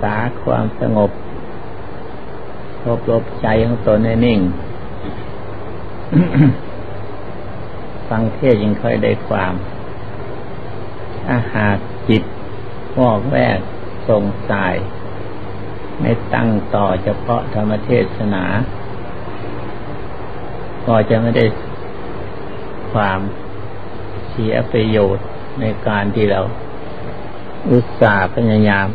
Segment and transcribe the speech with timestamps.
[0.00, 1.10] ษาความสงบ
[2.86, 4.40] รบรบใจของตนให้นิ่ง
[8.08, 9.54] ฟังเทศยังค่อยได้ความ
[11.24, 11.78] ถ้าหาก
[12.08, 12.22] จิต
[12.98, 13.58] วอกแวก
[14.08, 14.74] สงสาย
[16.00, 18.44] ไม่ตั้งต่อเฉพาะธรรมเทศนา
[20.86, 21.44] ก็จะไม่ได้
[22.92, 23.20] ความ
[24.30, 25.26] เสียประโยชน์
[25.60, 26.40] ในการที่เรา
[27.70, 28.86] อุตส่าห์พยายาม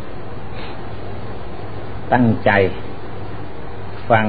[2.12, 2.50] ตั้งใจ
[4.10, 4.26] ฟัง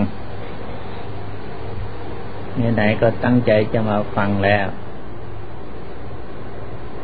[2.56, 4.68] เนี่ยไหนก็ตั้งใจจะมาฟังแล้ว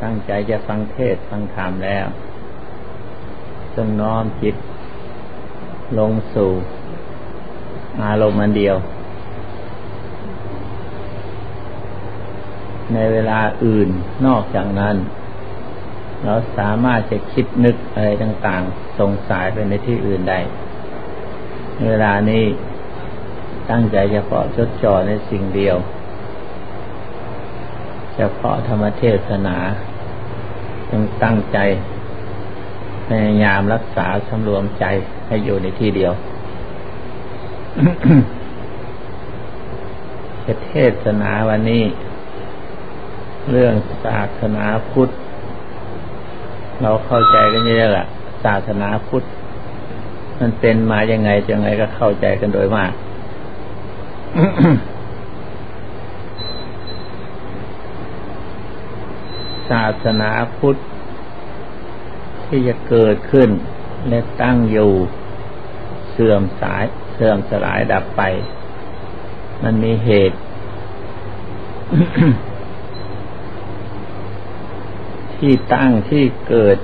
[0.04, 2.05] ตั้งใจจะฟังเทศฟังธรรมแล้ว
[3.76, 4.55] จงน้อมจิต
[6.00, 6.52] ลงสู่
[8.02, 8.76] อารมณ์อันเดียว
[12.94, 13.90] ในเวลาอื่น
[14.26, 14.95] นอกจากนั้น
[16.26, 20.40] เราสามารถจะคิดนึกอะไรต่างๆ ส่งสายไปในที่อื่นได้
[21.86, 22.44] เวลานี้
[23.70, 25.78] ตั้งใจเฉพาะจดจ่อในสิ่งเดียว
[28.16, 29.58] เฉพาะธรรมเทศนา
[30.89, 31.58] จึงตั้งใจ
[33.08, 34.86] พยายามรักษาสำรวมใจ
[35.28, 36.14] ให้อยู่ในที่เดียว
[40.67, 41.84] เทศนาวันนี้
[43.52, 43.73] เรื่อง
[44.06, 45.09] ศาสนาพุทธ
[46.84, 48.06] เราเข้าใจกันเยอะแหละ
[48.45, 49.23] ศาสนาพุทธ
[50.39, 52.92] มันเป็นมายังไงยังไงก็เข้าใจกันโดยมาก
[59.70, 60.75] ศาสนาพุทธ
[62.45, 63.50] ที่จะเกิดขึ้น
[64.08, 64.92] และตั้งอยู่
[66.12, 68.22] เสื่อมสายเสื่อมสลายดับไป
[69.64, 70.38] มันมีเหตุ
[75.45, 76.77] ที่ตั้งที่เกิด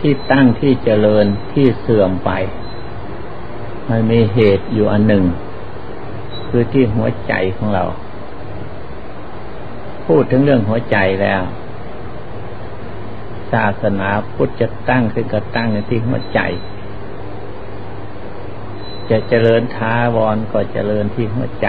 [0.00, 2.30] ที่ตั้งที่เจริญที่เสื่อมไป
[3.88, 5.24] มันมีเหตุอยู่อันหนึ่ง
[6.48, 7.84] คือที่หัวใจของเรา
[10.06, 11.42] พูดถึงเรื่องหัวใจแล้ว
[13.52, 16.40] ศาสนาพุทธจะตั้งขึ้นก็ตั้งในที่หัวใจ
[19.10, 21.68] จะเจริญท้าวรก็เจริญที่หัวใจ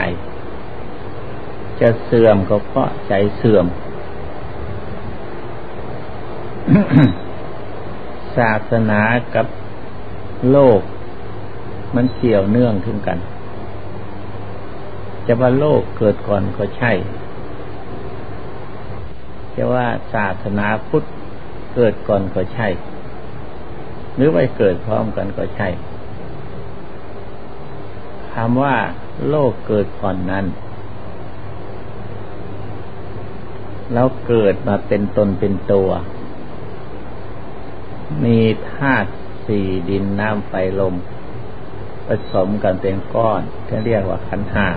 [1.80, 3.66] จะเสื่อมก็เพราะใจเสื่อม
[8.38, 9.02] ศาสนา
[9.36, 9.48] กับ
[10.52, 10.82] โลก
[11.96, 13.20] มันเกี่ยวเนื่องถึงกัน
[15.28, 16.92] จะว่าโลกเกิดก่อนก็ใช่
[19.56, 21.04] จะว่าศาสนาพุทธ
[21.76, 22.68] เกิดก่อนก็ใช่
[24.16, 25.68] หรือว่าเกิดพร้อมกันก็ใช่
[28.34, 28.76] คำว่า
[29.30, 30.46] โลกเกิดก่อนนั้น
[33.94, 35.90] แล้วเกิดมาเป็นตนเป็นตัว
[38.26, 38.38] มี
[38.72, 39.10] ธาตุ
[39.48, 40.94] สี่ดินน้ำไฟลม
[42.08, 44.68] ผสมกันเป็นก้อนที่เรียกว่าขันห้า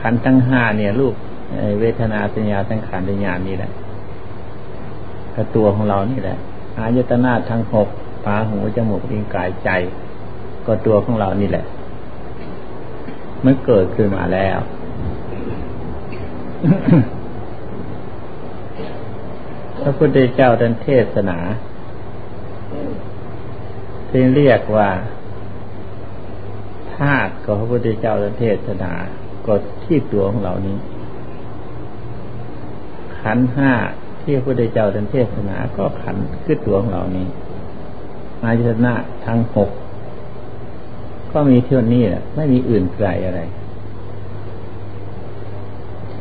[0.00, 1.14] ขันทั้งห้าเนี่ยลูก
[1.80, 3.72] เวทนาสัญญาสังขารวิญญาณนี่แหละ
[5.34, 6.36] ก็ตัวของเรานี่แหละ
[6.78, 7.88] อายตนาทั้งหก
[8.26, 9.70] ตาหูจมูกลิ้นกายใจ
[10.66, 11.64] ก็ตัวของเรานี่แหละ
[13.44, 14.58] มันเกิดขึ้นมาแล้ว
[19.82, 21.38] พระพุทธเจ้าท่านเทศนา
[24.08, 24.90] ที่เรียกว่า
[26.94, 28.92] ธาตุก็พระพุทธเจ้าท่านเทศนา
[29.46, 30.76] ก็ที่ตัวของเรานี้
[33.20, 33.72] ขันห้า
[34.22, 37.26] ที่พระพุทธเจ้าท่านเทศนาก็ขันคือตัวของเรานี้
[38.42, 38.94] อายตนะ
[39.26, 39.70] ทั้งหก
[41.32, 43.40] ก็มีเท่านี้แหละไม่มีอื่นไกลอะไร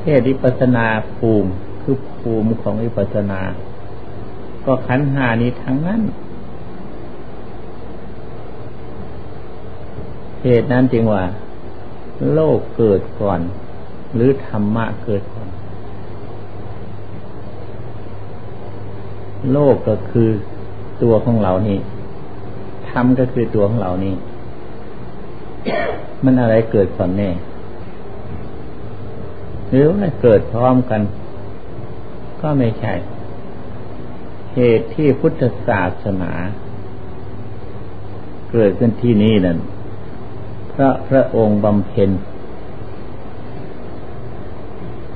[0.01, 0.85] เทศวิปัสนา
[1.17, 1.49] ภูมิ
[1.89, 3.41] คือภูมิของวิปัสนา
[4.65, 6.01] ก็ขันหานี้ทั้งนั้น
[10.43, 11.23] เหตุนั้นจึงว่า
[12.33, 13.39] โลกเกิดก่อน
[14.15, 15.49] หรือธรรมะเกิดก่อน
[19.51, 20.29] โลกก็คือ
[21.03, 21.79] ตัวของเรานี่
[22.89, 24.15] ธรรมก็คือตัวของเรานี่
[26.23, 27.29] มันอะไรเกิดก่อนแน่
[29.69, 31.01] หรือว่าเกิดพร้อมกัน
[32.41, 32.93] ก็ไม่ใช่
[34.53, 36.31] เหตุที่พุทธศาสนา
[38.51, 39.57] เกิดขึ้นที่นี่นั่น
[40.73, 42.09] พระพระองค์บำเพ็ญ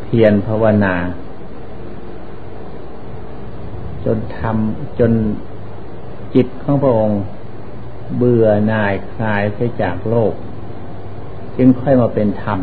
[0.02, 0.96] เพียรภาวนา
[4.06, 5.12] จนทำจน
[6.36, 7.22] จิตของพระองค์
[8.18, 10.34] เบื่อหน่ายคลายไปจากโลก
[11.58, 12.60] จึงค่อยมาเป็นธรรม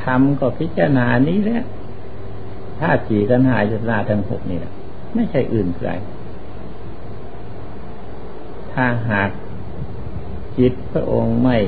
[0.00, 1.62] ธรรมก็พิจารณานี้แหละ
[2.80, 4.72] ธาตุสีกันหายจนนาทั้งหกนี่แหละ
[5.14, 5.90] ไม่ใช่อื่นไกล
[8.72, 9.30] ถ้าหาก
[10.58, 11.58] จิตพระองค์ไม่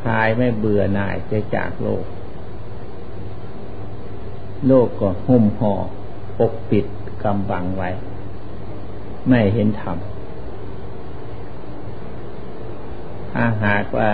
[0.00, 2.04] คลายไม่เบื่อหน่ายจะจากโลก
[4.66, 5.74] โลกก็หุ้มห่อ
[6.38, 6.86] ปกปิด
[7.22, 7.90] กำบังไว้
[9.28, 9.96] ไม่เห็นธรรม
[13.32, 14.10] ถ้าหากว่า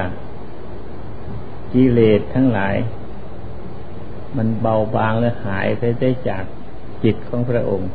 [1.73, 2.75] กิเลสทั้งหลาย
[4.37, 6.45] มันเบาบางและหายไปได้จาก
[7.05, 7.89] จิตของพระองค์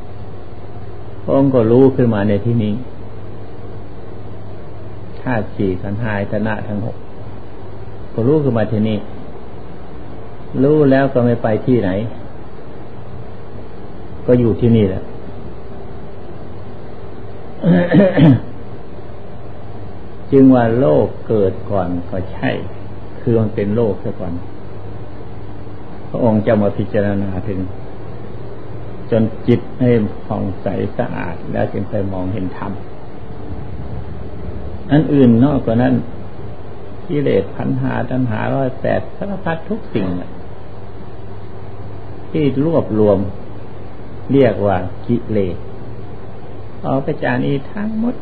[1.23, 2.73] พระองค์ก็รู้ขึ้นมาในที่นี้
[5.21, 6.97] ธาตุสี่ขันหายตนะทั้งหก
[8.13, 8.97] ก็รู้ขึ้นมาที่นี้
[10.63, 11.89] รู้แล้วก็ไม่ไปที่ไหน
[14.25, 15.03] ก็อยู่ที่นี่แหละ
[20.31, 22.49] จึงว่าโลกเกิดก่อนก็ใช่
[23.21, 24.33] คือมันเป็นโลกซะก่อน
[26.09, 27.59] พระองค์จะมาพิจารณาถึง
[29.11, 29.91] จนจิตให้
[30.25, 30.67] ผ่องใส
[30.97, 32.71] สะอาดแล้วจึงไปมองเห็นธรรม
[34.91, 35.95] อันอื่นนอกกว่านั้น
[37.07, 40.07] กิเลสพันหาตัณหาร้อยแปดสารพัดทุกสิ่ง
[42.31, 43.17] ที่รวบรวม
[44.31, 44.77] เรียกว่า
[45.07, 45.55] กิเลส
[46.85, 48.15] ออกไปจานี้ทั้งหมด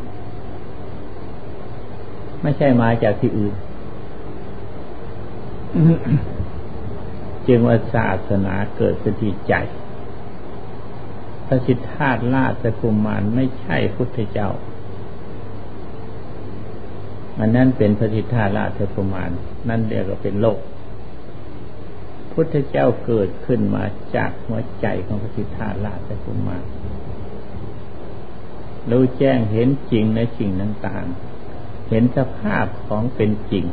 [2.42, 3.54] ไม่ใช่มาจากที่อื่น
[7.48, 9.54] จึงว่าศาสนาเกิดขึ้นที่ใจ
[11.46, 14.50] พระสิทธาตราชกุมารไม่ใช่พุทธเจ้า
[17.40, 19.30] อันนั้นเป็นพระสิทธาราชกุมาร
[19.68, 20.58] นั่นเรียกว่าเป็นโลก
[22.32, 23.84] พุทธเจ้าเกิดขึ้นมา
[24.16, 26.64] จากหัวใจของพระสิทธาราชกุมาร
[28.90, 33.64] รู้แจ้งเห็นจริงในสิ่งต่างๆ เห็นสภาพของเป็นจริง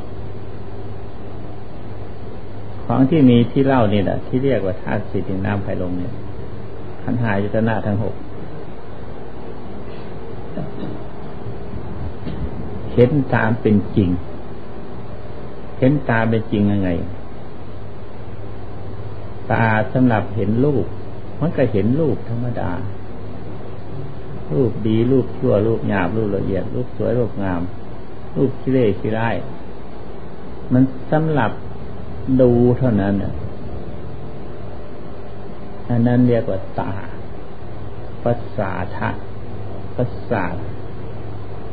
[2.86, 6.14] ของที่มีที่เล่านี่แหละที่เรียกว่าธาตุสี่ดินน้ำไฟลมเนี่ย
[7.04, 8.16] ขันหายุตนาทั้งหก
[12.94, 14.10] เห็นตามเป็นจริง
[15.80, 16.90] เห็นตามเป็นจริงยังไง
[19.52, 20.86] ตาสำหรับเห็นรูป
[21.42, 22.72] มันก็เห็นรูปธรรมดา
[24.54, 27.62] รูปดีรูปชั่วรูปหยาบรูปละเอียด รูปสวยรูปงาม
[28.36, 29.30] รูปขี้เล่ขี้ไร้
[30.74, 31.52] มันสำหรับ
[32.42, 33.14] ดูเท่านั้น
[35.90, 36.94] อันนั้นเรียกว่าตา
[38.24, 39.10] ภาษาทะ
[39.96, 40.44] ภาษา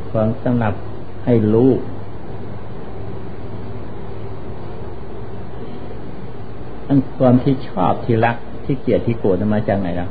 [0.09, 0.73] ของสำหรับ
[1.25, 1.71] ให้รู้
[6.87, 10.07] อันความที่ชอบที่รักที่เกลียดที่โกรธมาจากไหนล่ะ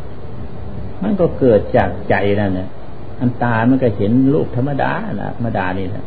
[1.03, 2.69] มันก็เกิดจากใจนั่นเนี่ย
[3.21, 4.91] อันตามันก็เห็นรูปธรรมดา
[5.23, 6.05] นะธรรมดานี่แหละ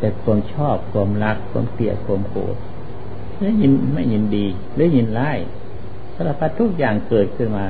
[0.00, 2.56] แต่ความชอบความรักความเกลียดความโกรธ
[3.38, 5.32] ไม่ยินไม่ยินดีหรือยินไล่
[6.14, 7.64] สารพัดทุกอย่างเกิดขึ้นมา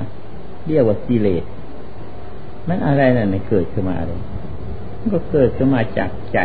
[0.67, 1.44] เรียกว่ากิเลส
[2.69, 4.21] มันอะไรนั่นเกิดขึ้นมาเลย
[5.12, 6.38] ก็เกิดขึ้นมาจากใจ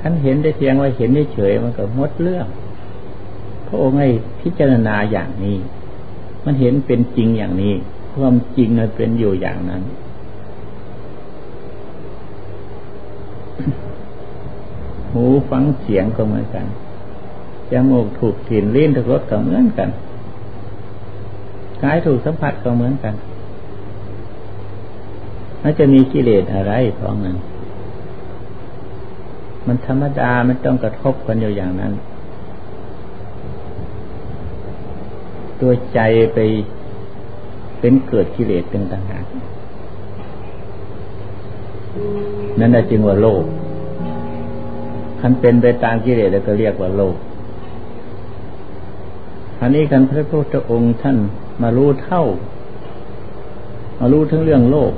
[0.04, 2.46] ่านเห็นได้เพียงว่าเห็นได้เฉยมันก็หมดเรื่อง
[3.66, 4.08] พระองค์ให้
[4.40, 5.56] พิจารณาอย่างนี้
[6.44, 7.74] มันเห็นเป็นจริงอย่างนี้
[8.14, 9.82] ความจริงมันเป็นอยู่อย่างนั้น
[15.12, 16.66] หูฟังเสียงก็เหมือนกัน
[17.70, 19.88] จมูกถูกกลิ่นลิ้นถูกรสก็เหมือนกัน
[21.82, 23.14] กายถูกสัมผัสก็เหมือนกัน
[25.62, 27.36] มันจะมีกิเลสอะไรของนั้น
[29.66, 31.92] มันธรรมดามันต้องกระทบกันอยู่อย่างนั้น
[35.60, 36.00] ตัวใจ
[36.34, 36.38] ไป
[37.80, 39.24] เป็นเกิดกิเลสเป็นต่างหาก
[42.58, 43.42] นั่นจึงว่าโลก
[45.20, 47.16] คันเป็นไปตามกิเลสแล้วก็เรียกว่าโลก
[49.60, 51.16] อันนี้กันพระพุทธองค์ท่าน
[51.62, 52.22] มารู้เท่า
[53.98, 54.92] มารู้ทั้งเรื่องโลก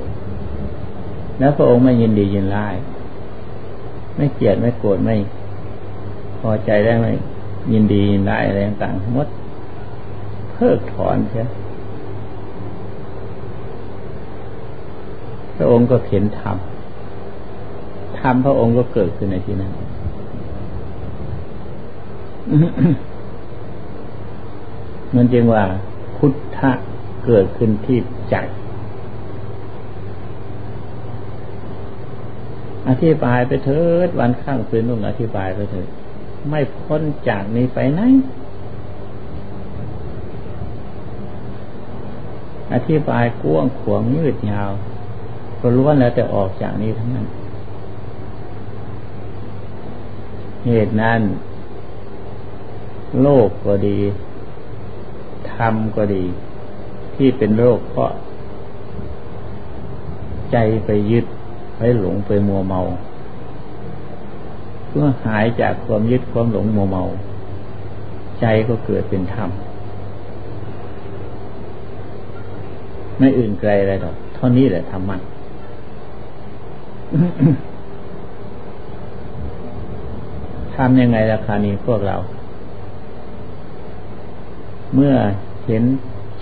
[1.39, 2.75] แล้วพระองค์ไม่ยินดียินร้าย
[4.15, 5.15] ไม่เกลียดไม่โกรธไม่
[6.39, 7.07] พอใจได้ไหม
[7.73, 9.27] ยินดียินร้ายอะไรต่างๆมด
[10.53, 11.43] เพิกถอนใช่
[15.55, 16.57] พระองค์ก็เห็นธรรม
[18.23, 19.71] ธรรมพระองค์ก็เกิดขึ้นในที่นั้น
[25.15, 25.63] มันจึงว่า
[26.17, 26.71] พุทธะ
[27.25, 27.99] เกิดขึ้นที่
[28.29, 28.35] ใจ
[32.89, 35.87] อธิบายไปเถิดวันข้างคืนนุ่งอธิบายไปเถิด
[36.49, 38.01] ไม่พ้นจากนี้ไปไหน
[42.73, 44.71] อธิบายกว้างขวางยืดยาว
[45.61, 47.27] ก็ล้วนแล้วแต่ออกจากนี้ทั้งนั้น
[50.67, 51.21] เหตุนั้น
[53.21, 53.97] โลกก็ดี
[55.53, 56.23] ธรรมก็ดี
[57.15, 58.11] ที่เป็นโรคเพราะ
[60.51, 61.25] ใจไปยึด
[61.77, 62.79] ไปหลงไปมัวเมา
[64.91, 67.03] เมื่อหายจากความยึดความหลงมัวเมา
[68.41, 69.49] ใจก็เกิดเป็นธรรม
[73.17, 75.17] ไม่อื่นไกลอะไรหรอก เท่านี้แหละธรรมะ
[80.75, 82.15] ทำยังไงราคานี้พวกเรา
[84.95, 85.13] เมื่อ
[85.65, 85.83] เห็น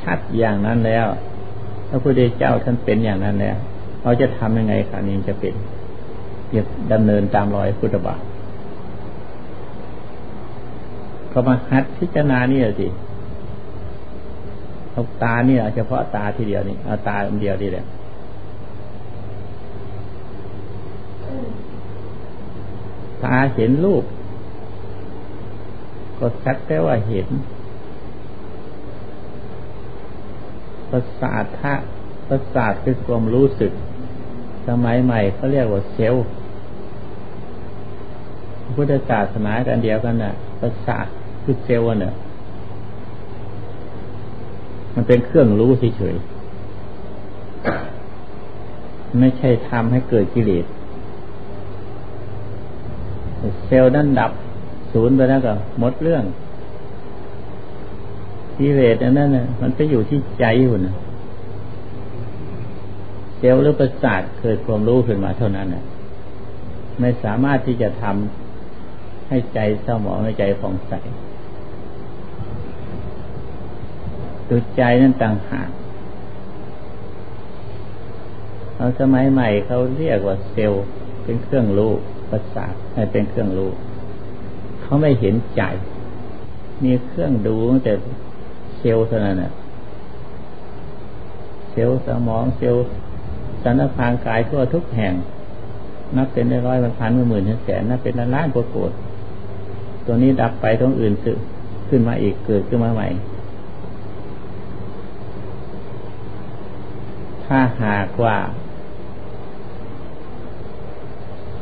[0.02, 1.06] ชัดอย่างนั้นแล้ว
[1.90, 3.58] พระพุทธเจ้าท่านเป็นอย่างนั้นแล้ว
[4.04, 5.54] เราจะทำยังไงคานี้จะเป็น
[6.54, 6.62] จะ
[6.92, 8.22] ดำเนินตามรอยพุทธบาท
[11.32, 12.88] ก็มาหัดพิจารณานี่สิ
[14.92, 17.86] เอาตานี่เฉพาะตาทีเดียวนี่เอาตาอันเดียวดีแหละ
[23.24, 24.04] ตาเห็นรูป
[26.22, 27.28] ก็สักแต่ว่าเห็น
[30.90, 31.74] ประสาทะ
[32.28, 33.72] ประสาทคือความรู้สึก
[34.68, 36.25] สมัยใหม่เขาเรียกว่าเซลล์
[38.75, 41.06] พุทธศาสนากันเดียวกันน่ะประสาท
[41.44, 42.13] คือเซลล์เนี่ย
[44.96, 50.66] มันเป็นเครื่องรู้เฉยๆไม่ใช่ทำให้เกิดกิเลส
[53.66, 54.32] เซลล์นั้นดับ
[54.94, 56.24] ศูนย์ไปแล้วก็หมดเรื่อง
[58.58, 60.96] กิเลสนั้นน่ะมันไปอยู่ที่ใจอยู่นะ
[63.38, 65.84] เซลล์หรือประสาทเกิดความรู้ขึ้นมาเท่านั้นน่ะ
[67.00, 70.94] ไม่สามารถที่จะทำให้ใจเศร้าหมองให้ใจผ่องใส
[74.50, 75.70] ตัวใจนั้นต่างหาก
[78.78, 80.84] เอาสมัยใหม่เขาเรียกว่าเซลล์
[81.24, 81.92] เป็นเครื่องรู้
[82.30, 83.72] ประสาทให้เป็นเครื่องรู้
[84.92, 85.62] เขาไม่เห็นใจ
[86.84, 87.94] มีเครื่องดูแต่
[88.78, 89.52] เซลล์เท่านั้นนะ
[91.72, 92.86] เซลล์สมองเซลล์
[93.64, 95.14] สันพางกายทั่วทุกแห่ง
[96.16, 98.92] นับเป็นได้ร้อยพันพันหมื่นแสนนับเป็นล้านกว่าโกด
[100.06, 101.34] ตัวนี้ดับไปตรงอื่นสึ
[101.90, 103.08] ขึ้นมาอีกเกิดขึ้นมาใหม่
[107.46, 108.36] ถ้าหากว่า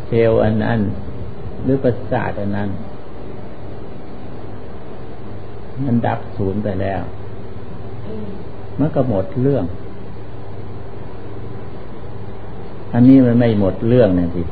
[0.08, 0.80] เซลล์อันนั้น
[1.64, 2.70] หรือประสาทอันนั้น
[5.86, 7.02] มันดับศูนย์ไปแล้ว
[8.80, 9.66] มันก็หมดเรื่อง
[12.94, 14.44] อันนี้มันไม่หมดเรื่องเนี่ยสิ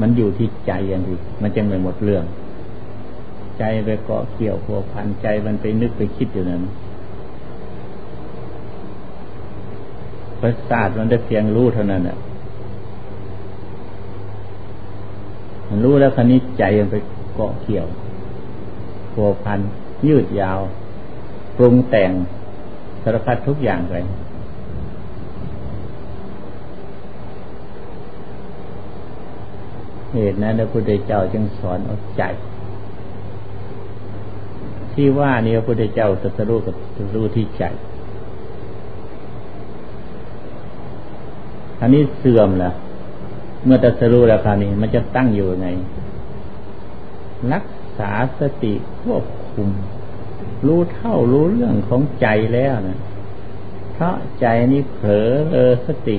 [0.00, 2.24] มันอยู่ที่ใจอย่างที่มันจึงไม่หมดเรื่อง
[3.58, 6.62] ใจไปเกาะเกี่ยวพัวพันใจมันไปนึกไปคิดอยู่นั้น
[10.40, 12.16] ประสาทมันได้เพียงรู้เท่านั้นแหละ
[15.68, 16.96] มันรู้แล้วคันนี้ใจมันไป
[17.34, 17.86] เกาะเกี่ยว
[19.18, 19.60] พัวพัน
[20.06, 20.60] ยืดยาว
[21.56, 22.10] ปรุงแต่ง
[23.02, 23.94] สารพัดทุกอย่างไป
[30.14, 32.22] เหตุนั้นพระพุทธเจ้าจึงสอนเอาใจ
[34.92, 37.62] ที่ว่านี่พระพุทธเจ้าตรัสรู้กับตรัสรู้ที่ใจ
[41.80, 42.74] อันนี้เสื่อมแล้ว
[43.64, 45.68] เมื่อตรัสรู้แล้วคราวนี้ มันจะตั้งอยู่ไง
[47.52, 49.68] รักษาสติควบคุม
[50.66, 52.98] รู้เท่ารู้เรื่องของใจแล้วนะ
[53.92, 56.18] เพราะใจนี้เผลอเออสติ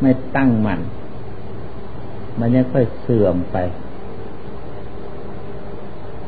[0.00, 0.80] ไม่ตั้งมัน่น
[2.38, 3.56] มันยังค่อยเสื่อมไป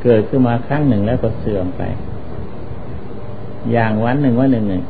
[0.03, 1.83] เกิดขึ้นมาครั้งหนึ่งแล้วก็เสื่อมไป
[3.73, 4.83] อย่างวันหนึ่งวันหนึ่งหนึ่ง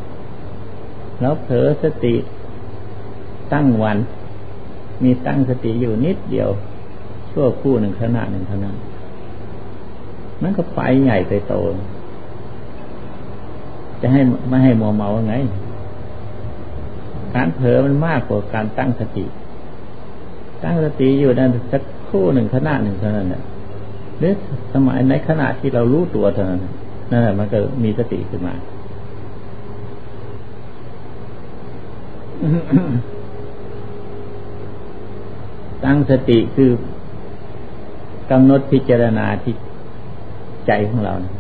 [1.21, 2.15] แล้วเผลอสติ
[3.53, 3.99] ตั้งวัน
[5.03, 6.51] มีตั้งสติอยู่นิดเดียว
[7.31, 8.77] ชั่วคู่หนึ่งขณะหนึ่งเท่านั้น
[10.43, 11.55] มันก็ไปใหญ่ไปโต
[14.01, 15.35] จะให้ไม่ให้มัวเมาไง
[17.35, 19.25] การเผลอมันมากกว่าการตั้งสติ
[20.65, 23.43] ตั้งสติอยู่นั่นสักคู่หนึ่งขณะหนึ่งเท่านั้นเนี่ย
[24.19, 24.35] หรือ
[24.73, 26.61] สมัยในขณะที่เรารู้ตัวเท่านั้น
[27.11, 28.55] นั่นแหละมันก็มีสติขึ้นมา
[35.85, 36.71] ตั้งสติคือ
[38.31, 39.55] กำหนดพิจารณาที่
[40.67, 41.35] ใจของเรานะ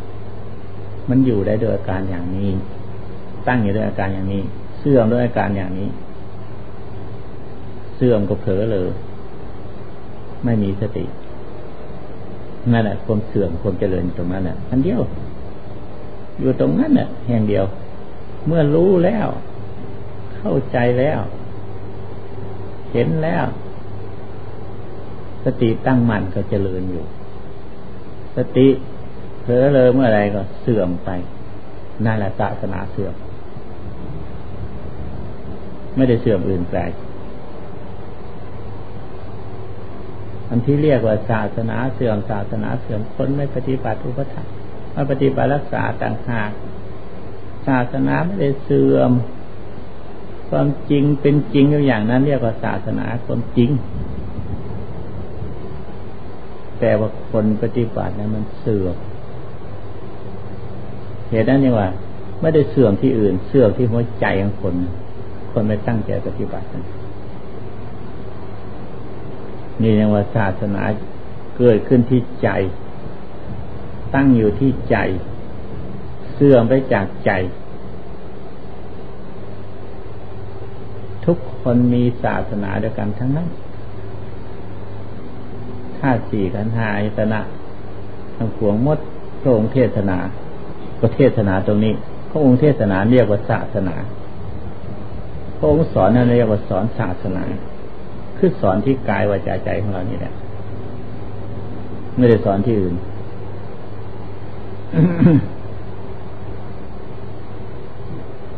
[1.11, 2.51] มันอยู่ได้ด้วยอาการอย่างนี้
[3.49, 4.43] ตั้งอยู่ด้วยอาการอย่างนี้
[4.79, 5.89] เสื่อมด้วยอาการอย่างนี้
[7.97, 8.89] เสื่อมก็เผลอเลย
[10.45, 11.05] ไม่มีสติ
[12.73, 15.01] นั่นแหละความเสื่อมความเจริญตรงนั้นแหละอันเดียว
[16.41, 17.65] อยู่ตรงนั้นแหละแห่งเดียว
[18.47, 19.29] เมื่อรู้แล้ว
[20.37, 21.19] เข้าใจแล้ว
[22.93, 23.45] เห็นแล้ว
[25.45, 27.05] สติตั้งมั่นก็เจริญอยู่
[28.37, 28.69] สติ
[29.43, 31.11] เผลอเลยเมื่อไรก็เสื่อมไป
[32.05, 33.15] นั่นแหละศาสนาเสื่อม
[35.97, 36.93] ไม่ได้เสื่อมอื่นแปลก
[40.49, 44.53] อันที่เรียกว่าศาสนาเสื่อมศาสนาเสื่อมคนไม่ปฏิบัติอุปถัมภ์
[44.93, 46.51] ไม่ปฏิบัติรักษาต่างหาก
[47.67, 49.11] ศาสนาไม่ได้เสื่อม
[50.51, 53.71] ความจริงเป็นจริงอย่างนั้น เรียกว่าศาสนาความจริง
[56.81, 58.97] แต่ว่าคนปฏิบัตินั้นมันเสื่อม
[61.33, 61.89] เหตุนั้นเนี่ยว่า
[62.41, 64.75] ไม่ได้เสื่อมที่อื่น เสื่อมที่หัวใจของคน
[65.53, 66.67] คนไม่ตั้งใจปฏิบัติ
[69.83, 70.83] นี่ยังว่าศาสนา
[71.59, 72.49] เกิดขึ้นที่ใจ
[74.15, 74.97] ตั้งอยู่ที่ใจ
[76.35, 77.31] เสื่อมไปจากใจ
[81.25, 83.49] ทุกคนมีศาสนาเดียวกันทั้งนั้น
[85.99, 87.41] ถ้าสี่ขันหายตนะ
[88.37, 88.99] ทั้งขวงมด
[89.41, 90.19] พระองค์เทศนา
[91.05, 91.93] ก็เทศนาตรงนี้
[92.31, 93.97] พระองค์เทศนาเรียกว่าศาสนา
[95.59, 97.45] พระองค์สอนนั่นเรียกว่าสอนศาสนา
[98.39, 100.33] คือสอนที่กายวาจาใจของเรานี่แหละ
[102.17, 102.95] ไม่ได้สอนที่อื่น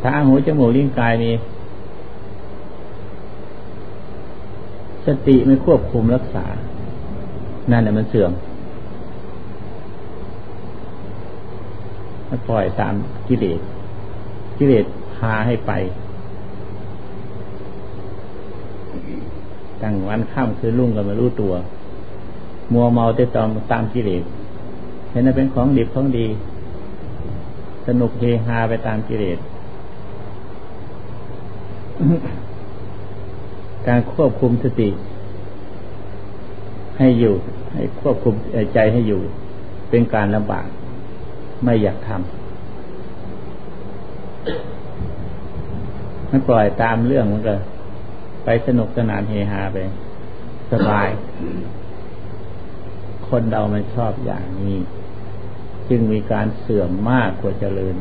[0.01, 1.31] ถ้าหูจมูกลิ้นกายมี
[5.05, 6.45] สติไม่ควบคุมรักษา
[7.71, 8.31] นั่นแหละมันเสื่อม
[12.14, 12.14] มัน
[12.47, 12.93] ปล่อยตาม
[13.27, 13.59] กิเลส
[14.57, 15.71] กิเลสพาให้ไป
[19.81, 21.53] ตั้งวันข้ามคือรุ่งก็ไม่รู้ตัว
[22.73, 24.23] มัวเมาแต่ตอมตามกิเลส
[25.09, 26.27] เห็นว่าเป็นของดีของดี
[27.87, 29.37] สนุกเฮฮาไปตามกิเลส
[33.87, 34.89] การควบคุมสติ
[36.97, 37.33] ให้อยู่
[37.73, 38.33] ให้ควบคุม
[38.73, 39.21] ใจให้อยู่
[39.89, 40.65] เป็นการลำบาก
[41.65, 42.19] ไม่อยากทำ
[46.29, 47.55] มันปล่อยตามเรื่องมันก็
[48.45, 49.77] ไปสนุกสนานเฮฮาไป
[50.71, 51.07] สบาย
[53.27, 54.77] คนเรามันชอบอย่างนี้
[55.89, 57.95] จึงมีการเสื่อมมากกว่าเจริญ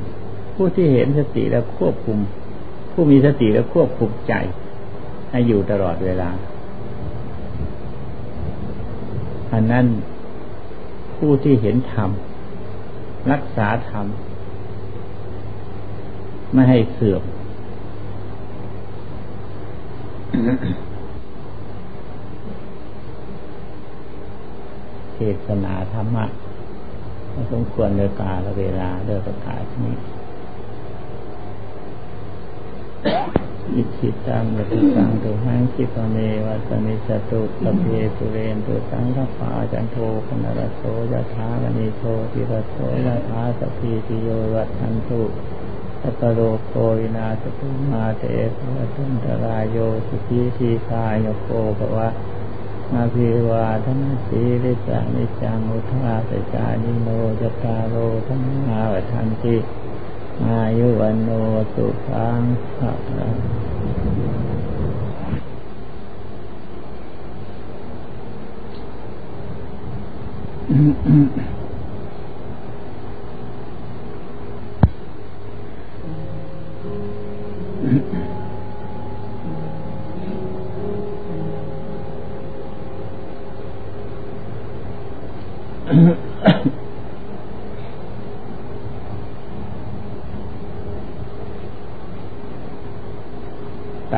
[0.54, 2.18] ผู้ที่เห็นสติแล้วควบคุม
[2.92, 4.34] ผู้มีสติแล้วควบคุมใจ
[5.30, 6.30] ให้อยู่ตลอดเวลา
[9.52, 9.86] อันนั้น
[11.16, 12.10] ผู้ที่เห็นธรรม
[13.32, 14.06] รักษาธรรม
[16.52, 17.22] ไม่ให้เสื่อม
[25.14, 26.24] เทศนาธรรมะ
[27.52, 29.94] สมควรเดยกาลเวลาเดินประกาศนี้
[33.76, 37.84] อิชิตังวัตสังตุหังคิปเมวัสมิสตุตเพ
[38.16, 40.82] สุเรนตุสังฆปาจันโทปนรโส
[41.12, 45.22] ยะถามณีโชติรโสยถาสพีติโยวัฏันตุ
[46.00, 52.08] สัตโรโควินาสตุมาเตสวัตุนตรายโยสุขีทีคายโกภวะ
[52.92, 57.08] มาพิวาทนาสีริสานิจังอุทาสจานิโน
[57.40, 59.56] จตารโรธรรมาวัทันติ
[60.42, 61.30] อายุวันโน
[61.74, 62.40] สุขัง
[62.76, 62.92] ภะ
[70.63, 70.80] อืม ตั้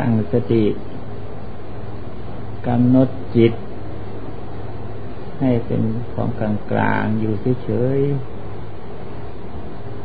[0.09, 0.65] งสติ
[2.67, 3.66] กำหนดจิต
[5.41, 7.33] ให้เป็นของกลางกลางอยู่
[7.65, 8.01] เฉย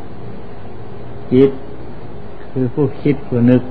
[0.04, 1.52] ๆจิต
[2.52, 3.64] คือผู้คิดผู้นึก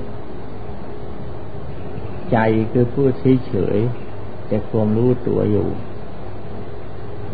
[2.31, 2.37] ใจ
[2.71, 5.67] คือผู้เฉยๆแต่ความรู้ตัวอยู่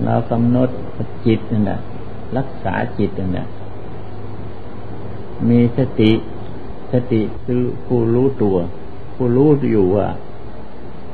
[0.03, 0.69] เรากำหนด
[1.25, 1.79] จิตนั่นแหละ
[2.37, 3.47] รักษาจิตนั่นแหละ
[5.49, 6.11] มีสติ
[6.91, 8.57] สติคือผู้รู้ตัว
[9.15, 10.07] ผู้รู้อยู่ว่า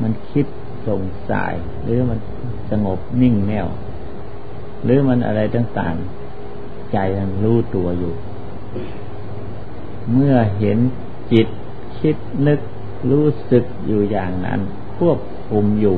[0.01, 0.45] มันคิด
[0.87, 2.19] สงสัยหรือมัน
[2.73, 3.67] สงบนิ่งแน่ว
[4.83, 8.13] หรือมันอะไรต่างๆ ใจมันรู้ตัวอยู่
[10.13, 10.77] เมื่อเห็น
[11.31, 11.47] จิต
[11.99, 12.15] คิด
[12.47, 12.59] นึก
[13.11, 14.59] รู้สึกอยู่อย่างนั้น
[14.97, 15.97] ควบคุมอยู่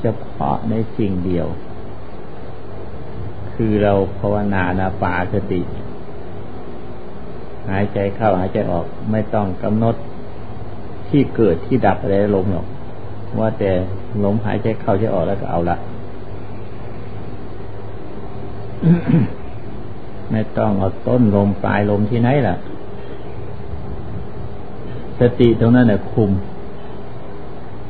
[0.00, 1.46] เฉพาะในสิ่งเดียว
[3.54, 5.60] คือเราภาวนานาปาสติ
[7.68, 9.96] หายใจเข้าหายใจออกไม่ต้องกำหนด
[11.08, 12.66] ที่เกิดที่ดับอะไรลมหรอก
[13.38, 13.70] ว่าแต่
[14.24, 15.76] ลมหายใจเข้าใจออกแล้วก็เอาละ
[20.30, 22.56] ไม่ต้องเอาต้นลมปลายลมที่ไหนล่ะ
[25.18, 26.30] สติตรงนั้นเนี่ยคุม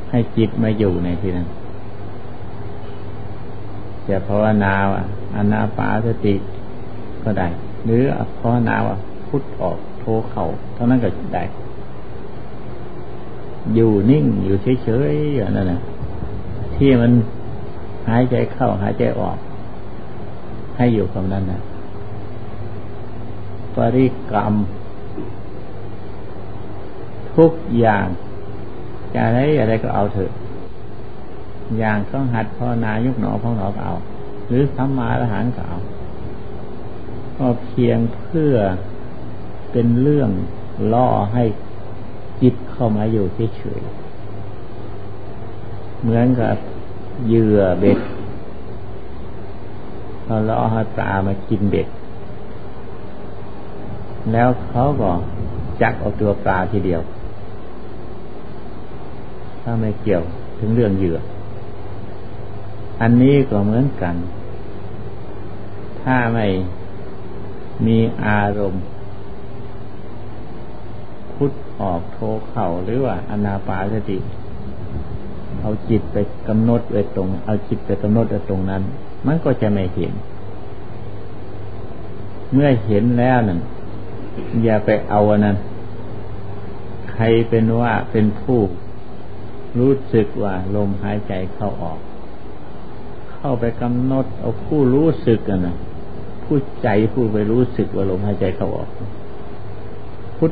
[0.09, 1.47] ให้จิตมาอยู่ในที่นั้น
[4.07, 5.01] จะภาวนาว่า
[5.35, 6.35] อนาปาสติ
[7.23, 7.47] ก็ได้
[7.85, 8.03] หรือ
[8.39, 8.95] ภาวนาว่า
[9.27, 11.43] พุทออกโทเข่าเท่านั้นก็ได้
[13.75, 15.81] อยู่นิ่งอยู่เฉยๆอย่างนั้นนะ
[16.75, 17.11] ที่มัน
[18.09, 19.37] หายใจเข้าหายใจออก
[20.77, 21.61] ให้อยู่กับนั้นนะ
[23.75, 24.53] ปริกรรม
[27.35, 28.05] ทุกอย่าง
[29.15, 30.31] อะไรอะไรก็เอาเถอะ
[31.77, 33.95] อย่างต้องหัดภาวนายุกหนอพองหนอก็เอา
[34.47, 35.77] หรือสัมมาละหารก็เอา
[37.37, 38.55] ก็เพียงเพื่อ
[39.71, 40.29] เป็นเรื่อง
[40.93, 41.43] ล่อให้
[42.41, 43.25] จิตเข้ามาอยู่
[43.57, 43.91] เฉยๆ
[46.01, 46.55] เหมือนกับ
[47.27, 47.99] เหยื่อเบ็ด
[50.23, 51.87] เขาล่อให้ปลามากินเบ็ด
[54.31, 55.11] แล้วเขาก็
[55.81, 57.01] จักเอาตัวปลาทีเดียว
[59.61, 60.21] ถ้าไม่เกี่ยว
[60.59, 61.17] ถึงเรื่องเหยื่อ
[63.01, 64.15] อันนี้ก็เหมือนกัน
[66.01, 66.47] ถ้าไม่
[67.85, 68.81] มีอารมณ์
[71.33, 74.17] พุท ออกโทเข่าหรือว่าอนาปาสติ
[75.61, 76.17] เอาจิตไป
[76.47, 78.81] กำหนดไว้ตรง เอาจิตไปกำหนดไว้ตรงนั้น
[79.25, 80.13] มันก็จะไม่เห็น
[82.53, 83.59] เมื่อเห็นแล้วนั่น
[84.63, 85.57] อย่าไปเอาอันนั้น
[87.11, 88.59] ใครเป็นว่าเป็นผู้
[89.79, 91.99] รู้สึกว่าลมหายใจเข้าออก
[93.33, 95.75] เข้าไปกำหนดเอาผู้รู้สึกนนะ
[96.43, 98.89] ผู้ใจผู้ไปรู้สึกว่าลมหายใจเข้าออก
[100.37, 100.51] พุท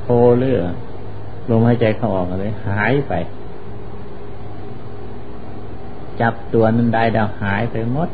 [0.00, 0.08] โธ
[0.38, 0.60] เลื่อ
[1.48, 3.12] ลมหายใจเข้าออกเลยหายไป
[6.20, 8.08] จับตัวนั้นได้ดาวหายไปหมด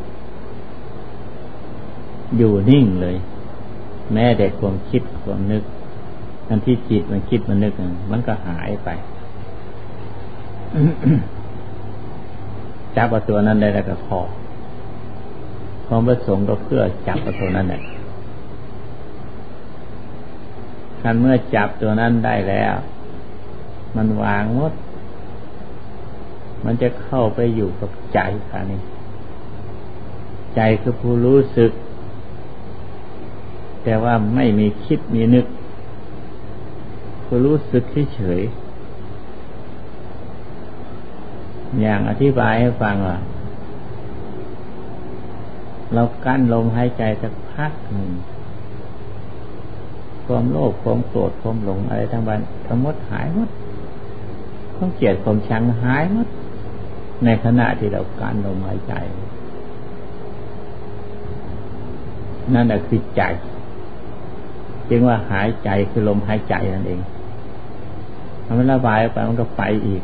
[2.37, 3.17] อยู่นิ่งเลย
[4.13, 5.63] แม้แต่ความคิดความนึก
[6.49, 7.73] อันที่จิตมันคิดมันนึก
[8.11, 8.89] มันก็หายไป
[12.97, 14.21] จับตัวนั้นได้แล้วก็พอ
[15.87, 17.83] ความประสงค์ก็เพื่อจับตัวนั้นแหละ
[21.09, 22.75] คันเมื่อจับตัวนั้นได้แล้ว
[23.97, 24.73] มันวางหมด
[26.65, 28.19] มันจะเข้าไปอยู่กับใจ
[28.51, 28.81] ค่ะนี่
[30.55, 31.73] ใจคือผู้รู้สึก
[33.85, 35.47] แต่ว่าไม่มีคิดมีนึก
[37.25, 37.83] ผู้รู้สึก
[38.15, 43.19] เฉยๆอย่างอธิบายให้ฟังว่า
[45.95, 48.11] เรากั้นลมหายใจสักพักหนึ่ง
[50.27, 53.51] ความโลภความโกรธความหลงอะไรทั้งวันทั้งหมดหายหมด
[54.77, 56.29] ความเกลียดความชังหายหมด
[57.25, 58.95] ในขณะที่เรากั้นลมหายใจ
[62.55, 63.23] นั่นแหละคือใจ
[64.89, 67.01] จึงว่าหายใจคือลมหายใจนั่นเอง
[68.45, 70.03] ถ้ามันระบายออกไปมันก็ไปอีก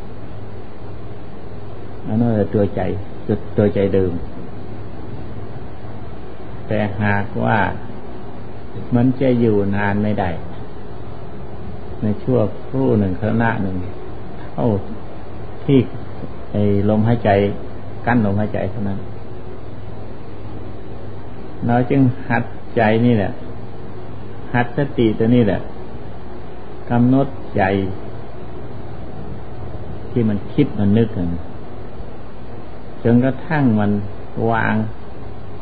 [2.06, 2.80] นั่นแหละตัวใจ
[3.56, 4.12] ตัวใจเดิม
[6.66, 7.58] แต่หากว่า
[8.96, 10.30] มันจะอยู่นานไม่ได้
[12.02, 13.76] ในช่วงครู่หนึ่งขณะหนึ่ง
[14.52, 14.66] เท่า
[15.64, 15.78] ที่
[16.52, 17.30] ไอ้ลมหายใจ
[18.06, 18.98] กั้นลมหายใจเท่านั้น
[21.66, 22.44] เราจึงหัด
[22.76, 23.32] ใจนี่แหละ
[24.54, 25.60] หัดสติตัวนี้แหละ
[26.90, 27.62] กำหนดใจ
[30.10, 31.28] ที่มันคิดมันนึกกัน
[33.02, 33.90] จนกระทั่งมัน
[34.50, 34.74] วาง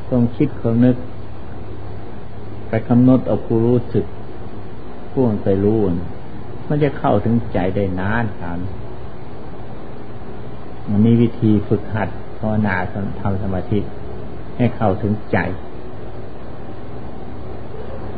[0.07, 0.97] ความคิดความนึก
[2.71, 4.05] ไปกำหนดเอาผู้รู้สึก
[5.11, 5.79] ผู้มันไปรู้
[6.69, 8.59] มันจะเข้าถึงใจได้นานครับ
[10.89, 12.75] มันมีวิธีฝึกหัดภาวนา
[13.21, 13.79] ทำสมาธิ
[14.57, 15.39] ให้เข้าถึงใจ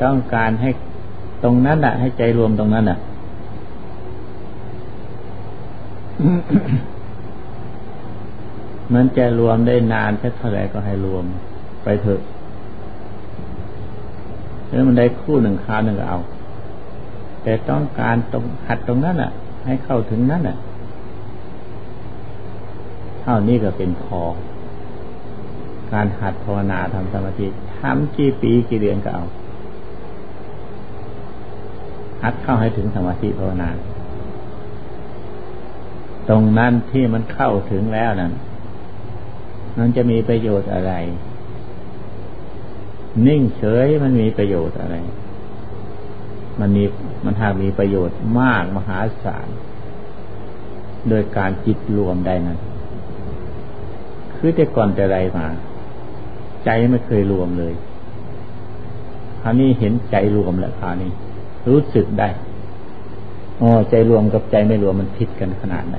[0.03, 0.71] ต้องการให้
[1.43, 2.99] ตรงนั้นอะ ให้ใจรวมตรงนั้นอะ
[8.95, 11.25] มันจะรวมได้นานแค่เท่าไหร่ก็ให้รวม
[11.83, 12.21] ไปเถอะ
[14.73, 16.19] แล้วมันได้คู่หนึ่งคราวหนึ่งก็เอา
[17.43, 19.33] แต่ต้องการตรงหัดตรงนั้นอะ
[19.65, 20.57] ให้เข้าถึงนั้นอะ
[23.23, 24.21] เท่านี้ก็เป็นพอ
[25.93, 27.47] การหัดภาวนาทำสมาธิ
[27.79, 29.25] ทำกี่ปีกี่เดือนก็เอา
[32.23, 33.69] หัดเข้าให้ถึงสมาธิภาวนา
[36.29, 38.33] ตรงนั้นที่มันเข้าถึงแล้วนั้น
[39.79, 40.93] มันจะมีประโยชน์อะไร
[43.27, 44.97] นิ่งเฉยมันมีประโยชน์อะไร
[46.61, 46.85] มันมี
[47.25, 49.49] มันหากมีประโยชน์มากมหาศาล
[51.09, 52.59] โดยการจิตรวมได้นั้น
[54.37, 55.47] คือแต่ก่อนแต่ไรมา
[56.65, 57.75] ใจไม่เคยรวมเลย
[59.43, 61.11] คราวนี้เห็นใจรวมแล้วคราวนี้
[61.69, 62.29] รู้สึกได้
[63.61, 65.97] อ๋อใจรวมกับใจไม่รวมมันผิดกันขนาดไหน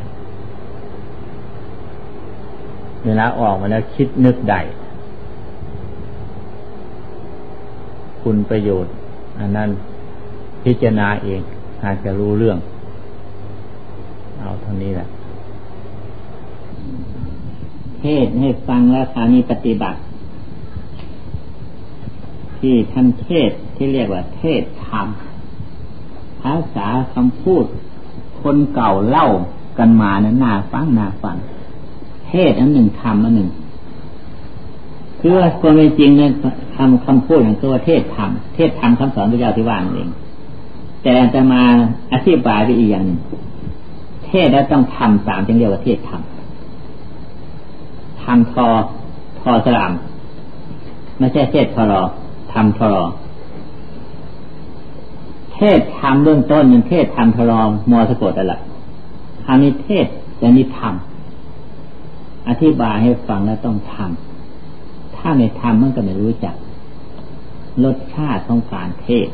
[3.06, 4.60] เวลาออกมาแล้วคิดนึกได้
[8.24, 8.94] คุณประโยชน์
[9.40, 9.70] อันนั้น
[10.64, 11.42] พิจารณาเอง
[11.84, 12.58] อาจจะรู้เรื่อง
[14.40, 15.08] เอาเท่านี้แหละ
[18.00, 20.00] เทศให้ฟังแล้วคราวนี้ปฏิบัติ
[22.60, 25.08] ที่ท่านเทศที่เรียกว่า เทศธรรม
[26.42, 27.66] ภาษาคำพูด
[28.42, 29.28] คนเก่าเล่า
[29.78, 31.36] กันมานะน่าฟังน่าฟัง
[32.28, 33.50] เทศอันหนึ่งธรรมอันหนึ่ง
[35.26, 36.32] คือว่าความเป็นจริงเนี่ย
[36.76, 40.10] คำคำพูดของตัวเทศธรรมเทศธรรมคำสอนพระเจ้าที่ว่าเอง
[41.04, 41.64] แต่จะมา
[42.14, 43.06] อธิบายไปอีกอย่าง
[44.26, 46.22] เทศแล้วต้องทำสามจึงเรียกว่าเทศธรรม
[48.24, 48.68] ทำทอ
[49.40, 49.92] ทอสลาม
[51.20, 52.02] ไม่ใช่เทศทอรอ
[52.54, 53.06] ทำทอรอ
[55.54, 58.56] เทศทำเบื้องต้นมันเทศทำทอรอมอสะกดอะไร
[59.44, 60.06] คำนี้เทศ
[60.38, 64.33] แต่นี้ทำอธิบายให้ฟังแล้วต้องทำ
[65.24, 66.56] ถ้าไม่ทำมันก็ไม่รู้จัก
[67.84, 69.30] รสชาติของการเทศ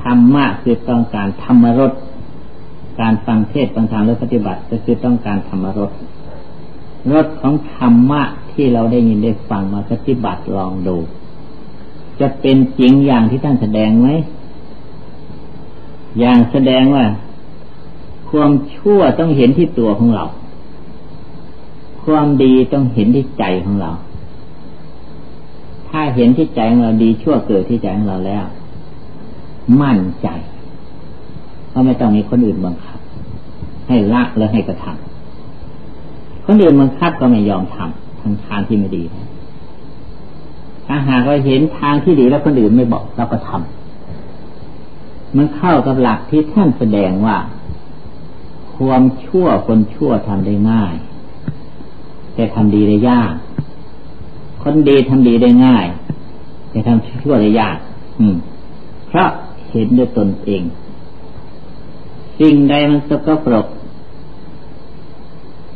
[0.00, 1.92] ธรรมะคือต้องการธรรมรส
[3.00, 5.92] การฟังเทศฟังธรรมและปฏิบัติก็คือต้องการธรรมรส
[7.12, 8.22] รสของธรรมะ
[8.52, 10.96] ที่เราได้ยินได้ฟังมาปฏิบัติลองดู
[12.20, 14.08] จะเป็นจริงอย่างที่ท่านแสดงไหม
[16.18, 17.04] อย่างแสดงว่า
[18.30, 20.24] ความชั่วต้องเห็นที่ตัวของเรา
[22.04, 23.90] ความดีต้องเห็นที่ใจของเรา
[25.88, 28.44] ถ้าเห็นที่ใจของเราดีชั่วเกิดที่ใจของเราแล้ว
[29.82, 30.28] มั่นใจ
[31.72, 32.98] ก็ไม่ต้องมีคนอื่นบังคับ
[33.88, 39.04] ให้ละและให้กระทำคนอื่นบังคับก็ไม่ยอมทำทางทางที่ไม่ดี
[40.86, 47.36] ถ้าหากเราเห็นทางที่ดีแล้วคนอื่นไม่บอกเราก็ทำมันเข้ากับหลักที่ท่านแสดงว่า
[48.76, 50.94] ความชั่วคนชั่วทำได้ง่าย
[52.40, 53.32] แต่ทำดีได้ยาก
[54.62, 55.86] คนดีทำดีได้ง่าย
[56.70, 57.76] แต่ทำชั่วได้ยาก
[58.20, 58.34] อืม
[59.08, 59.28] เพราะ
[59.70, 60.62] เห็นด้วยตนเอง
[62.38, 63.66] สิ่งใดมันสกปรก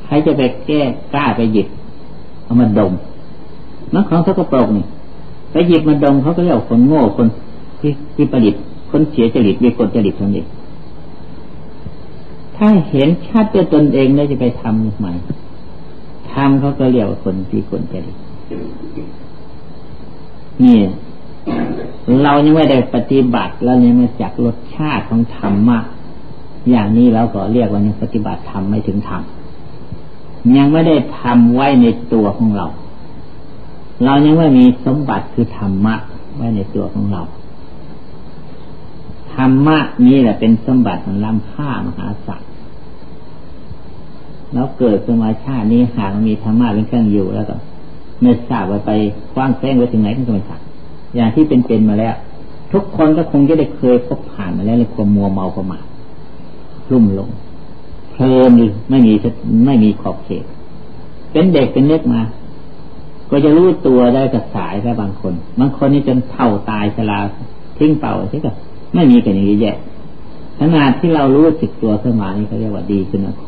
[0.04, 0.80] ใครจะไปแก้
[1.14, 1.68] กล้าไปหยิบ
[2.44, 2.92] เอามาดม
[3.92, 4.84] มันของสกปรกนี่
[5.52, 7.26] ไปหยิบมาดมเขาก็เรียกคนโง่คน
[7.80, 10.44] ที่ที่ประดิษฐ์คนเสียจริตมีคนจริตทั้งนี้
[12.56, 15.08] ถ้าเห็นชัดด้วยตนเองแล้วจะไปทำทำไม
[16.34, 17.94] ทำเขาก็เรียกว่าคนที่คนใจ
[20.64, 20.80] นี่
[22.22, 25.78] เรายังไม่ได้ปฏิบัติแล้วยังไม่จักรสชาติของธรรมะ
[26.70, 29.22] อย่างนี้เราก็เรียกว่ายังปฏิบัติธรรมไม่ถึงธรรม
[30.56, 32.66] ยังไม่ได้ทำไว้ในตัวของเรา
[34.04, 35.94] เรายังไม่มีสมบัติคือธรรมะ
[36.36, 37.22] ไว้ในตัวของเรา
[39.34, 42.42] ธรรมะนี้แหละเป็นสมบัติมันล้ำค่ามหาศาล
[44.54, 47.56] แล้วเกิดสมาชาตินี้หากมีธรรมะเป็นเครื่องอยู่แล้วก็
[48.22, 48.90] ไม่ทราบว่าไป
[49.32, 50.60] คว้างแซงไว้ถึงไหนก็ไม่ทราบ
[51.14, 52.14] อย่างที่เป็นเป็นมาแล้ว
[52.72, 55.84] ทุกคนก็คงจะได้เคยพบผ่านมาแล้วในความมัวเมาประมาท
[56.90, 57.28] รุ่มลง
[58.12, 58.50] เพลิน
[58.90, 59.12] ไม่มี
[59.66, 60.44] ไม่มีขอบเขต
[61.32, 62.20] เป็นเด็กเป็นเล็กมา
[63.30, 67.18] ก็จะรู้ตัวได้กับสายแค่บางคน บางคนนี่จนเท่าตายชรา
[67.78, 68.48] ทิ้งเป่าใช่ไหม
[68.94, 69.72] ไม่มีกันอย่างนี้แย่
[70.58, 73.44] ขนาดที่เรารู้สึกตัวขึ้นมานี่เขาเรียกว่าดีขึ้นนะโค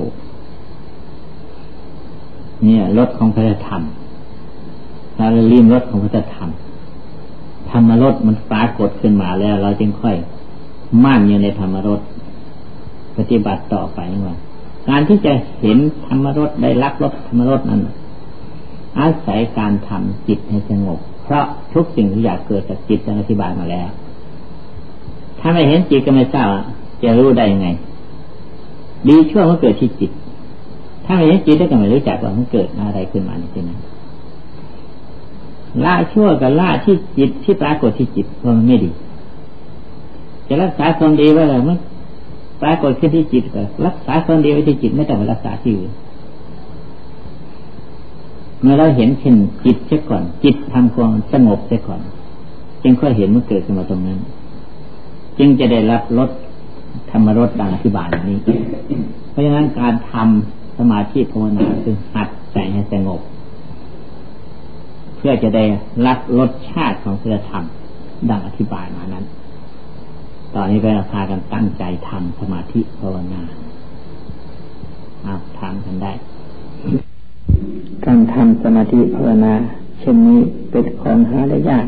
[2.64, 3.82] เนี่ยรถของพระธรรม
[5.16, 6.50] เราลีมรถของพระธรรม
[7.70, 10.16] ธรรมรถมันปรากฏขึ้นมาแล้ว เราจึงค่อย
[11.04, 12.00] มั่นอยู่ในธรรมรถ
[13.16, 14.36] ปฏิบัติต่อไปว่า
[14.88, 17.80] การที่จะเห็นธรรมรถได้รับรถธรรมรถนั้น
[18.98, 23.88] อาศัยการทำจิตให้สงบ เพราะทุกสิ่งที่อยากเกิดจากจิตจะอธิบายมาแล้ว
[25.40, 26.48] ถ้าไม่เห็นจิตก็ไม่ทราบ
[27.02, 27.68] จะรู้ได้ยังไง
[29.08, 30.10] ดีชั่วมันเกิดที่จิต
[31.06, 33.80] ถ้าไม่เห็นจิตแล้วก็ไม่รู้จักว่ามันเกิดอะไรขึ้นมาในที่นั้น
[35.84, 38.90] ละชั่วกับละที่จิตที่ปรากฏที่จิตเพราะมันไม่ดี
[40.48, 41.78] จะรักษาความดีไว้เลยมัน
[42.62, 45.92] ปรากฏขึ้นที่จิตก็รักษาความดีไว้ที่จิตไม่ต้องไปรักษาที่อื่น
[48.60, 52.00] เมื่อเราเห็นเช่นจิตเสียก่อน จิตทำความสงบเสียก่อน
[52.82, 54.18] จึงค่อยเห็นมันเกิดขึ้นมาตรงนั้น
[55.38, 56.30] จึงจะได้รับรส
[57.10, 58.38] ธรรมรสดังอธิบายนี้
[59.30, 63.20] เพราะฉะนั้นการทำ สมาธิภาวนาคือหัดใจให้สงบ
[65.16, 65.64] เพื่อจะได้
[66.06, 67.64] รับรสชาติของศีลธรรม
[68.30, 69.24] ดังอธิบายมานั้น
[70.54, 73.42] ตอนนี้ก็พากันตั้งใจทำสมาธิภาวนา
[75.24, 76.12] อาทำกันได้
[78.04, 79.52] การทำสมาธิภาวนา
[80.00, 81.86] เช่นนี้เป็นของหาได้ยาก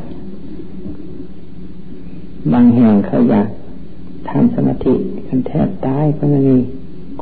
[2.52, 3.48] บางแห่งเขาอยาก
[4.30, 4.94] ทำสมาธิ
[5.26, 6.56] กันแทบตายก็มี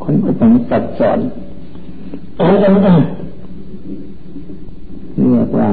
[0.03, 1.19] คนอุปนิสัยสอน
[2.37, 2.45] เรี
[5.41, 5.71] ยกว่า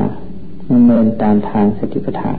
[0.71, 2.37] ดำเนินตามทางสติปัฏฐาน